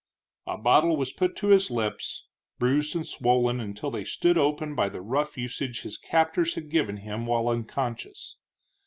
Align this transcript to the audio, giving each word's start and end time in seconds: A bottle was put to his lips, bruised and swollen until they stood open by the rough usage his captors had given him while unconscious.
A 0.47 0.57
bottle 0.57 0.97
was 0.97 1.13
put 1.13 1.35
to 1.35 1.49
his 1.49 1.69
lips, 1.69 2.25
bruised 2.57 2.95
and 2.95 3.05
swollen 3.05 3.59
until 3.59 3.91
they 3.91 4.03
stood 4.03 4.35
open 4.35 4.73
by 4.73 4.89
the 4.89 4.99
rough 4.99 5.37
usage 5.37 5.81
his 5.83 5.95
captors 5.99 6.55
had 6.55 6.71
given 6.71 6.97
him 6.97 7.27
while 7.27 7.47
unconscious. 7.47 8.37